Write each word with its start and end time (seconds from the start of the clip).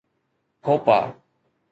هوپا 0.65 0.97